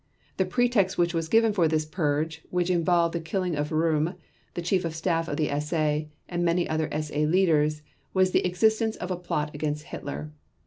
The 0.37 0.45
pretext 0.45 0.97
which 0.97 1.13
was 1.13 1.29
given 1.29 1.53
for 1.53 1.67
this 1.67 1.85
purge, 1.85 2.41
which 2.49 2.71
involved 2.71 3.13
the 3.13 3.19
killing 3.19 3.55
of 3.55 3.69
Röhm, 3.69 4.15
the 4.55 4.61
Chief 4.63 4.83
of 4.83 4.95
Staff 4.95 5.27
of 5.27 5.37
the 5.37 5.49
SA, 5.59 6.05
and 6.27 6.43
many 6.43 6.67
other 6.67 6.89
SA 6.99 7.17
leaders, 7.19 7.83
was 8.11 8.31
the 8.31 8.43
existence 8.43 8.95
of 8.95 9.11
a 9.11 9.15
plot 9.15 9.53
against 9.53 9.83
Hitler. 9.83 10.31